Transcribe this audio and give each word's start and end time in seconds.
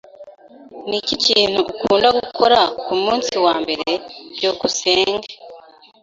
Niki 0.87 1.13
kintu 1.25 1.59
ukunda 1.73 2.07
gukora 2.17 2.59
kumunsi 2.85 3.33
wambere? 3.45 3.87
byukusenge 4.35 5.29